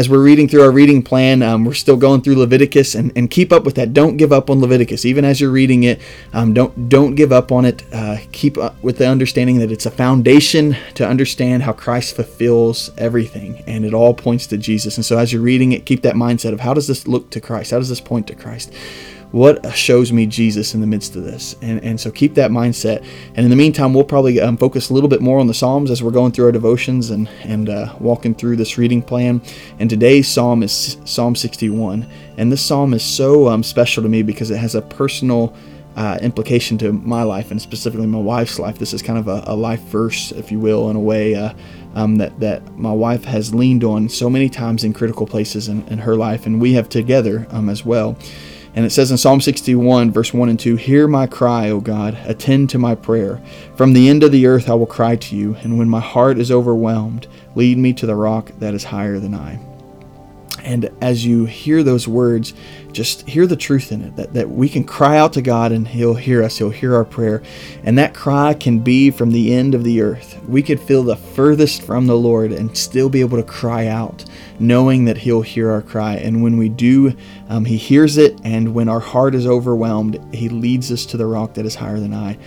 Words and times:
As 0.00 0.08
we're 0.08 0.22
reading 0.22 0.48
through 0.48 0.62
our 0.62 0.70
reading 0.70 1.02
plan, 1.02 1.42
um, 1.42 1.62
we're 1.62 1.74
still 1.74 1.98
going 1.98 2.22
through 2.22 2.34
Leviticus, 2.36 2.94
and, 2.94 3.12
and 3.16 3.30
keep 3.30 3.52
up 3.52 3.64
with 3.64 3.74
that. 3.74 3.92
Don't 3.92 4.16
give 4.16 4.32
up 4.32 4.48
on 4.48 4.58
Leviticus, 4.58 5.04
even 5.04 5.26
as 5.26 5.42
you're 5.42 5.50
reading 5.50 5.82
it. 5.82 6.00
Um, 6.32 6.54
don't 6.54 6.88
don't 6.88 7.16
give 7.16 7.32
up 7.32 7.52
on 7.52 7.66
it. 7.66 7.82
Uh, 7.92 8.16
keep 8.32 8.56
up 8.56 8.82
with 8.82 8.96
the 8.96 9.06
understanding 9.06 9.58
that 9.58 9.70
it's 9.70 9.84
a 9.84 9.90
foundation 9.90 10.74
to 10.94 11.06
understand 11.06 11.64
how 11.64 11.74
Christ 11.74 12.16
fulfills 12.16 12.90
everything, 12.96 13.62
and 13.66 13.84
it 13.84 13.92
all 13.92 14.14
points 14.14 14.46
to 14.46 14.56
Jesus. 14.56 14.96
And 14.96 15.04
so, 15.04 15.18
as 15.18 15.34
you're 15.34 15.42
reading 15.42 15.72
it, 15.72 15.84
keep 15.84 16.00
that 16.00 16.14
mindset 16.14 16.54
of 16.54 16.60
how 16.60 16.72
does 16.72 16.86
this 16.86 17.06
look 17.06 17.28
to 17.32 17.40
Christ? 17.42 17.72
How 17.72 17.78
does 17.78 17.90
this 17.90 18.00
point 18.00 18.26
to 18.28 18.34
Christ? 18.34 18.72
What 19.32 19.74
shows 19.74 20.12
me 20.12 20.26
Jesus 20.26 20.74
in 20.74 20.80
the 20.80 20.86
midst 20.86 21.14
of 21.14 21.24
this? 21.24 21.54
And, 21.62 21.82
and 21.84 22.00
so 22.00 22.10
keep 22.10 22.34
that 22.34 22.50
mindset. 22.50 23.04
And 23.34 23.44
in 23.44 23.50
the 23.50 23.56
meantime, 23.56 23.94
we'll 23.94 24.04
probably 24.04 24.40
um, 24.40 24.56
focus 24.56 24.90
a 24.90 24.94
little 24.94 25.08
bit 25.08 25.20
more 25.20 25.38
on 25.38 25.46
the 25.46 25.54
Psalms 25.54 25.90
as 25.90 26.02
we're 26.02 26.10
going 26.10 26.32
through 26.32 26.46
our 26.46 26.52
devotions 26.52 27.10
and, 27.10 27.28
and 27.44 27.68
uh, 27.68 27.94
walking 28.00 28.34
through 28.34 28.56
this 28.56 28.76
reading 28.76 29.02
plan. 29.02 29.40
And 29.78 29.88
today's 29.88 30.26
Psalm 30.26 30.62
is 30.62 30.96
Psalm 31.04 31.36
61. 31.36 32.08
And 32.38 32.50
this 32.50 32.64
Psalm 32.64 32.92
is 32.92 33.04
so 33.04 33.48
um, 33.48 33.62
special 33.62 34.02
to 34.02 34.08
me 34.08 34.22
because 34.22 34.50
it 34.50 34.58
has 34.58 34.74
a 34.74 34.82
personal 34.82 35.54
uh, 35.96 36.18
implication 36.22 36.78
to 36.78 36.92
my 36.92 37.22
life 37.22 37.50
and 37.50 37.60
specifically 37.60 38.06
my 38.06 38.18
wife's 38.18 38.58
life. 38.58 38.78
This 38.78 38.92
is 38.92 39.02
kind 39.02 39.18
of 39.18 39.28
a, 39.28 39.44
a 39.46 39.54
life 39.54 39.80
verse, 39.82 40.32
if 40.32 40.50
you 40.50 40.58
will, 40.58 40.90
in 40.90 40.96
a 40.96 41.00
way. 41.00 41.34
Uh, 41.36 41.52
um, 41.94 42.16
that, 42.18 42.38
that 42.38 42.76
my 42.76 42.92
wife 42.92 43.24
has 43.24 43.52
leaned 43.52 43.82
on 43.82 44.08
so 44.08 44.30
many 44.30 44.48
times 44.48 44.84
in 44.84 44.92
critical 44.92 45.26
places 45.26 45.68
in, 45.68 45.86
in 45.88 45.98
her 45.98 46.14
life, 46.14 46.46
and 46.46 46.60
we 46.60 46.74
have 46.74 46.88
together 46.88 47.48
um, 47.50 47.68
as 47.68 47.84
well. 47.84 48.16
And 48.74 48.84
it 48.84 48.90
says 48.90 49.10
in 49.10 49.18
Psalm 49.18 49.40
61, 49.40 50.12
verse 50.12 50.32
1 50.32 50.48
and 50.48 50.58
2 50.58 50.76
Hear 50.76 51.08
my 51.08 51.26
cry, 51.26 51.70
O 51.70 51.80
God, 51.80 52.16
attend 52.24 52.70
to 52.70 52.78
my 52.78 52.94
prayer. 52.94 53.40
From 53.76 53.92
the 53.92 54.08
end 54.08 54.22
of 54.22 54.32
the 54.32 54.46
earth 54.46 54.70
I 54.70 54.74
will 54.74 54.86
cry 54.86 55.16
to 55.16 55.36
you, 55.36 55.56
and 55.56 55.78
when 55.78 55.88
my 55.88 56.00
heart 56.00 56.38
is 56.38 56.52
overwhelmed, 56.52 57.26
lead 57.54 57.78
me 57.78 57.92
to 57.94 58.06
the 58.06 58.14
rock 58.14 58.52
that 58.58 58.74
is 58.74 58.84
higher 58.84 59.18
than 59.18 59.34
I. 59.34 59.58
And 60.64 60.90
as 61.00 61.24
you 61.24 61.44
hear 61.44 61.82
those 61.82 62.06
words, 62.06 62.54
just 62.92 63.28
hear 63.28 63.46
the 63.46 63.56
truth 63.56 63.92
in 63.92 64.02
it 64.02 64.16
that, 64.16 64.34
that 64.34 64.50
we 64.50 64.68
can 64.68 64.84
cry 64.84 65.16
out 65.16 65.32
to 65.34 65.42
God 65.42 65.72
and 65.72 65.86
He'll 65.86 66.14
hear 66.14 66.42
us, 66.42 66.58
He'll 66.58 66.70
hear 66.70 66.94
our 66.94 67.04
prayer. 67.04 67.42
And 67.84 67.98
that 67.98 68.14
cry 68.14 68.54
can 68.54 68.80
be 68.80 69.10
from 69.10 69.30
the 69.30 69.54
end 69.54 69.74
of 69.74 69.84
the 69.84 70.00
earth. 70.00 70.40
We 70.48 70.62
could 70.62 70.80
feel 70.80 71.02
the 71.02 71.16
furthest 71.16 71.82
from 71.82 72.06
the 72.06 72.16
Lord 72.16 72.52
and 72.52 72.76
still 72.76 73.08
be 73.08 73.20
able 73.20 73.38
to 73.38 73.44
cry 73.44 73.86
out, 73.86 74.24
knowing 74.58 75.04
that 75.04 75.18
He'll 75.18 75.42
hear 75.42 75.70
our 75.70 75.82
cry. 75.82 76.16
And 76.16 76.42
when 76.42 76.56
we 76.56 76.68
do, 76.68 77.14
um, 77.48 77.64
He 77.64 77.76
hears 77.76 78.18
it. 78.18 78.40
And 78.44 78.74
when 78.74 78.88
our 78.88 79.00
heart 79.00 79.34
is 79.34 79.46
overwhelmed, 79.46 80.18
He 80.34 80.48
leads 80.48 80.90
us 80.90 81.06
to 81.06 81.16
the 81.16 81.26
rock 81.26 81.54
that 81.54 81.66
is 81.66 81.74
higher 81.74 82.00
than 82.00 82.14
I. 82.14 82.38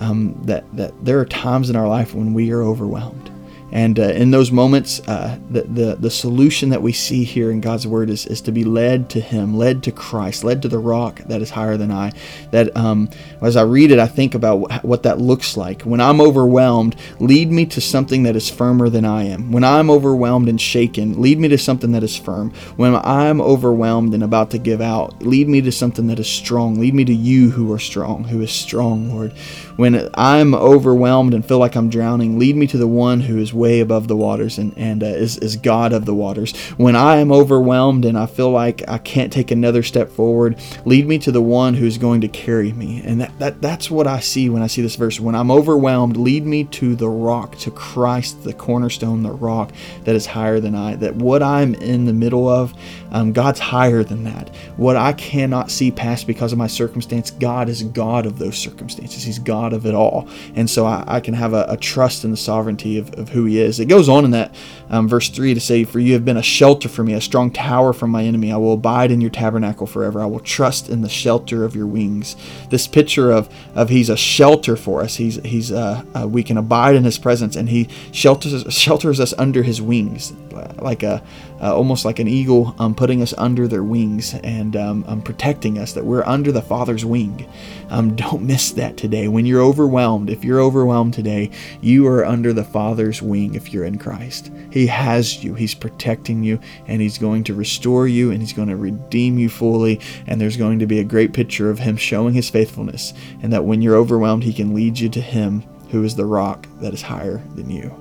Um, 0.00 0.40
that, 0.44 0.64
that 0.76 1.04
there 1.04 1.18
are 1.18 1.24
times 1.24 1.70
in 1.70 1.76
our 1.76 1.88
life 1.88 2.14
when 2.14 2.32
we 2.32 2.52
are 2.52 2.62
overwhelmed 2.62 3.32
and 3.70 3.98
uh, 3.98 4.04
in 4.04 4.30
those 4.30 4.50
moments, 4.50 5.00
uh, 5.08 5.38
the, 5.50 5.62
the, 5.62 5.96
the 5.96 6.10
solution 6.10 6.70
that 6.70 6.80
we 6.80 6.92
see 6.92 7.24
here 7.24 7.50
in 7.50 7.60
God's 7.60 7.86
Word 7.86 8.08
is, 8.08 8.26
is 8.26 8.40
to 8.42 8.52
be 8.52 8.64
led 8.64 9.10
to 9.10 9.20
Him, 9.20 9.56
led 9.56 9.82
to 9.82 9.92
Christ, 9.92 10.42
led 10.42 10.62
to 10.62 10.68
the 10.68 10.78
rock 10.78 11.18
that 11.26 11.42
is 11.42 11.50
higher 11.50 11.76
than 11.76 11.90
I. 11.90 12.12
That 12.50 12.74
um, 12.76 13.10
as 13.42 13.56
I 13.56 13.62
read 13.62 13.90
it, 13.90 13.98
I 13.98 14.06
think 14.06 14.34
about 14.34 14.84
what 14.84 15.02
that 15.02 15.20
looks 15.20 15.56
like. 15.56 15.82
When 15.82 16.00
I'm 16.00 16.20
overwhelmed, 16.20 16.96
lead 17.20 17.50
me 17.50 17.66
to 17.66 17.80
something 17.80 18.22
that 18.22 18.36
is 18.36 18.48
firmer 18.48 18.88
than 18.88 19.04
I 19.04 19.24
am. 19.24 19.52
When 19.52 19.64
I'm 19.64 19.90
overwhelmed 19.90 20.48
and 20.48 20.60
shaken, 20.60 21.20
lead 21.20 21.38
me 21.38 21.48
to 21.48 21.58
something 21.58 21.92
that 21.92 22.02
is 22.02 22.16
firm. 22.16 22.52
When 22.76 22.96
I'm 22.96 23.40
overwhelmed 23.40 24.14
and 24.14 24.22
about 24.22 24.50
to 24.52 24.58
give 24.58 24.80
out, 24.80 25.22
lead 25.22 25.48
me 25.48 25.60
to 25.60 25.72
something 25.72 26.06
that 26.06 26.18
is 26.18 26.28
strong. 26.28 26.80
Lead 26.80 26.94
me 26.94 27.04
to 27.04 27.14
you 27.14 27.50
who 27.50 27.70
are 27.72 27.78
strong, 27.78 28.24
who 28.24 28.40
is 28.40 28.50
strong, 28.50 29.10
Lord. 29.14 29.32
When 29.76 30.08
I'm 30.14 30.54
overwhelmed 30.54 31.34
and 31.34 31.46
feel 31.46 31.58
like 31.58 31.76
I'm 31.76 31.90
drowning, 31.90 32.38
lead 32.38 32.56
me 32.56 32.66
to 32.68 32.76
the 32.78 32.88
one 32.88 33.20
who 33.20 33.38
is 33.38 33.54
way 33.58 33.80
above 33.80 34.08
the 34.08 34.16
waters 34.16 34.58
and, 34.58 34.72
and 34.76 35.02
uh, 35.02 35.06
is, 35.06 35.36
is 35.38 35.56
God 35.56 35.92
of 35.92 36.04
the 36.04 36.14
waters. 36.14 36.56
When 36.76 36.96
I 36.96 37.16
am 37.16 37.32
overwhelmed 37.32 38.04
and 38.04 38.16
I 38.16 38.26
feel 38.26 38.50
like 38.50 38.82
I 38.88 38.98
can't 38.98 39.32
take 39.32 39.50
another 39.50 39.82
step 39.82 40.10
forward, 40.10 40.58
lead 40.84 41.06
me 41.06 41.18
to 41.18 41.32
the 41.32 41.42
one 41.42 41.74
who's 41.74 41.98
going 41.98 42.20
to 42.22 42.28
carry 42.28 42.72
me. 42.72 43.02
And 43.04 43.20
that, 43.20 43.38
that 43.38 43.60
that's 43.60 43.90
what 43.90 44.06
I 44.06 44.20
see 44.20 44.48
when 44.48 44.62
I 44.62 44.66
see 44.66 44.82
this 44.82 44.96
verse. 44.96 45.20
When 45.20 45.34
I'm 45.34 45.50
overwhelmed, 45.50 46.16
lead 46.16 46.46
me 46.46 46.64
to 46.64 46.94
the 46.94 47.08
rock, 47.08 47.56
to 47.58 47.70
Christ, 47.70 48.44
the 48.44 48.54
cornerstone, 48.54 49.22
the 49.22 49.32
rock 49.32 49.72
that 50.04 50.14
is 50.14 50.26
higher 50.26 50.60
than 50.60 50.74
I. 50.74 50.94
That 50.96 51.16
what 51.16 51.42
I'm 51.42 51.74
in 51.74 52.04
the 52.04 52.12
middle 52.12 52.48
of, 52.48 52.74
um, 53.10 53.32
God's 53.32 53.60
higher 53.60 54.04
than 54.04 54.24
that. 54.24 54.54
What 54.76 54.96
I 54.96 55.12
cannot 55.12 55.70
see 55.70 55.90
past 55.90 56.26
because 56.26 56.52
of 56.52 56.58
my 56.58 56.66
circumstance, 56.66 57.30
God 57.30 57.68
is 57.68 57.82
God 57.82 58.26
of 58.26 58.38
those 58.38 58.56
circumstances. 58.56 59.24
He's 59.24 59.38
God 59.38 59.72
of 59.72 59.86
it 59.86 59.94
all. 59.94 60.28
And 60.54 60.68
so 60.68 60.86
I, 60.86 61.04
I 61.06 61.20
can 61.20 61.34
have 61.34 61.54
a, 61.54 61.66
a, 61.68 61.76
trust 61.76 62.24
in 62.24 62.30
the 62.30 62.36
sovereignty 62.36 62.98
of, 62.98 63.14
of 63.18 63.30
who 63.30 63.46
He 63.48 63.60
is. 63.60 63.80
It 63.80 63.86
goes 63.86 64.08
on 64.08 64.24
in 64.24 64.30
that 64.32 64.54
um, 64.90 65.08
verse 65.08 65.28
3 65.28 65.54
to 65.54 65.60
say, 65.60 65.84
For 65.84 65.98
you 65.98 66.12
have 66.14 66.24
been 66.24 66.36
a 66.36 66.42
shelter 66.42 66.88
for 66.88 67.02
me, 67.02 67.14
a 67.14 67.20
strong 67.20 67.50
tower 67.50 67.92
from 67.92 68.10
my 68.10 68.24
enemy. 68.24 68.52
I 68.52 68.56
will 68.56 68.74
abide 68.74 69.10
in 69.10 69.20
your 69.20 69.30
tabernacle 69.30 69.86
forever. 69.86 70.20
I 70.20 70.26
will 70.26 70.40
trust 70.40 70.88
in 70.88 71.02
the 71.02 71.08
shelter 71.08 71.64
of 71.64 71.74
your 71.74 71.86
wings. 71.86 72.36
This 72.70 72.86
picture 72.86 73.30
of, 73.30 73.48
of 73.74 73.88
He's 73.88 74.08
a 74.08 74.16
shelter 74.16 74.76
for 74.76 75.02
us. 75.02 75.16
He's, 75.16 75.36
he's 75.44 75.72
uh, 75.72 76.04
uh, 76.14 76.28
We 76.28 76.42
can 76.42 76.56
abide 76.56 76.94
in 76.94 77.04
His 77.04 77.18
presence, 77.18 77.56
and 77.56 77.68
He 77.68 77.88
shelters, 78.12 78.72
shelters 78.72 79.20
us 79.20 79.34
under 79.36 79.62
His 79.62 79.82
wings, 79.82 80.32
like 80.78 81.02
a 81.02 81.22
uh, 81.60 81.74
almost 81.74 82.04
like 82.04 82.18
an 82.18 82.28
eagle 82.28 82.74
um, 82.78 82.94
putting 82.94 83.20
us 83.22 83.34
under 83.36 83.66
their 83.66 83.82
wings 83.82 84.34
and 84.34 84.76
um, 84.76 85.04
um, 85.08 85.22
protecting 85.22 85.78
us, 85.78 85.92
that 85.92 86.04
we're 86.04 86.24
under 86.24 86.52
the 86.52 86.62
Father's 86.62 87.04
wing. 87.04 87.48
Um, 87.90 88.14
don't 88.16 88.42
miss 88.42 88.72
that 88.72 88.96
today. 88.96 89.28
When 89.28 89.46
you're 89.46 89.62
overwhelmed, 89.62 90.30
if 90.30 90.44
you're 90.44 90.60
overwhelmed 90.60 91.14
today, 91.14 91.50
you 91.80 92.06
are 92.06 92.24
under 92.24 92.52
the 92.52 92.64
Father's 92.64 93.20
wing 93.38 93.54
if 93.54 93.72
you're 93.72 93.84
in 93.84 93.98
Christ. 93.98 94.50
He 94.70 94.86
has 94.86 95.42
you, 95.44 95.54
He's 95.54 95.74
protecting 95.74 96.42
you, 96.42 96.58
and 96.86 97.00
He's 97.00 97.18
going 97.18 97.44
to 97.44 97.54
restore 97.54 98.08
you, 98.08 98.30
and 98.30 98.40
He's 98.40 98.52
going 98.52 98.68
to 98.68 98.76
redeem 98.76 99.38
you 99.38 99.48
fully. 99.48 100.00
And 100.26 100.40
there's 100.40 100.56
going 100.56 100.78
to 100.80 100.86
be 100.86 100.98
a 100.98 101.04
great 101.04 101.32
picture 101.32 101.70
of 101.70 101.78
Him 101.78 101.96
showing 101.96 102.34
His 102.34 102.50
faithfulness, 102.50 103.14
and 103.42 103.52
that 103.52 103.64
when 103.64 103.82
you're 103.82 103.96
overwhelmed, 103.96 104.44
He 104.44 104.52
can 104.52 104.74
lead 104.74 104.98
you 104.98 105.08
to 105.10 105.20
Him 105.20 105.62
who 105.90 106.04
is 106.04 106.16
the 106.16 106.26
rock 106.26 106.66
that 106.80 106.92
is 106.92 107.02
higher 107.02 107.42
than 107.54 107.70
you. 107.70 107.94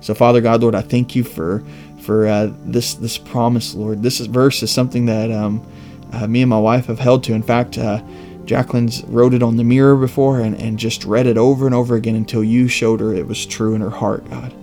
So, 0.00 0.14
Father 0.14 0.40
God, 0.40 0.62
Lord, 0.62 0.74
I 0.74 0.82
thank 0.82 1.16
you 1.16 1.24
for 1.24 1.64
for 2.00 2.26
uh, 2.26 2.52
this 2.64 2.94
this 2.94 3.18
promise, 3.18 3.74
Lord. 3.74 4.02
This 4.02 4.20
is, 4.20 4.26
verse 4.26 4.62
is 4.62 4.70
something 4.70 5.06
that 5.06 5.32
um, 5.32 5.66
uh, 6.12 6.26
me 6.26 6.42
and 6.42 6.50
my 6.50 6.60
wife 6.60 6.86
have 6.86 7.00
held 7.00 7.24
to. 7.24 7.32
In 7.32 7.42
fact, 7.42 7.78
uh, 7.78 8.02
Jacqueline's 8.44 9.02
wrote 9.04 9.34
it 9.34 9.42
on 9.42 9.56
the 9.56 9.64
mirror 9.64 9.96
before 9.96 10.40
and, 10.40 10.54
and 10.60 10.78
just 10.78 11.04
read 11.04 11.26
it 11.26 11.36
over 11.36 11.66
and 11.66 11.74
over 11.74 11.96
again 11.96 12.14
until 12.14 12.44
you 12.44 12.68
showed 12.68 13.00
her 13.00 13.12
it 13.12 13.26
was 13.26 13.44
true 13.44 13.74
in 13.74 13.80
her 13.80 13.90
heart, 13.90 14.28
God. 14.30 14.54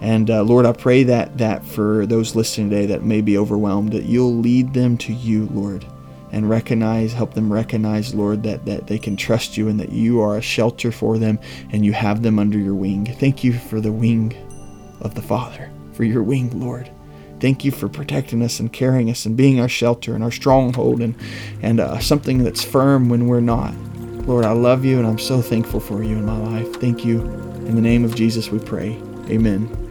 And 0.00 0.30
uh, 0.30 0.42
Lord, 0.42 0.64
I 0.64 0.72
pray 0.72 1.02
that 1.04 1.38
that 1.38 1.64
for 1.64 2.06
those 2.06 2.36
listening 2.36 2.70
today 2.70 2.86
that 2.86 3.02
may 3.02 3.20
be 3.20 3.36
overwhelmed, 3.36 3.92
that 3.92 4.04
you'll 4.04 4.36
lead 4.36 4.74
them 4.74 4.96
to 4.98 5.12
you, 5.12 5.46
Lord, 5.46 5.84
and 6.30 6.48
recognize, 6.48 7.12
help 7.12 7.34
them 7.34 7.52
recognize, 7.52 8.14
Lord, 8.14 8.42
that 8.44 8.64
that 8.66 8.86
they 8.86 8.98
can 8.98 9.16
trust 9.16 9.56
you 9.56 9.68
and 9.68 9.78
that 9.80 9.92
you 9.92 10.20
are 10.20 10.36
a 10.36 10.42
shelter 10.42 10.92
for 10.92 11.18
them 11.18 11.38
and 11.70 11.84
you 11.84 11.92
have 11.92 12.22
them 12.22 12.38
under 12.38 12.58
your 12.58 12.74
wing. 12.74 13.06
Thank 13.06 13.42
you 13.42 13.52
for 13.52 13.80
the 13.80 13.92
wing 13.92 14.36
of 15.00 15.14
the 15.14 15.22
Father 15.22 15.70
for 15.92 16.04
your 16.04 16.22
wing, 16.22 16.60
Lord. 16.60 16.90
Thank 17.40 17.64
you 17.64 17.70
for 17.70 17.88
protecting 17.88 18.42
us 18.42 18.60
and 18.60 18.72
carrying 18.72 19.10
us 19.10 19.26
and 19.26 19.36
being 19.36 19.60
our 19.60 19.68
shelter 19.68 20.14
and 20.14 20.24
our 20.24 20.30
stronghold 20.30 21.00
and, 21.00 21.14
and 21.62 21.80
uh, 21.80 21.98
something 21.98 22.42
that's 22.42 22.64
firm 22.64 23.08
when 23.08 23.26
we're 23.26 23.40
not. 23.40 23.74
Lord, 24.26 24.44
I 24.44 24.52
love 24.52 24.84
you 24.84 24.98
and 24.98 25.06
I'm 25.06 25.18
so 25.18 25.40
thankful 25.40 25.80
for 25.80 26.02
you 26.02 26.16
in 26.16 26.24
my 26.24 26.38
life. 26.38 26.72
Thank 26.76 27.04
you. 27.04 27.20
In 27.20 27.74
the 27.74 27.82
name 27.82 28.04
of 28.04 28.14
Jesus, 28.14 28.50
we 28.50 28.58
pray. 28.58 29.00
Amen. 29.28 29.87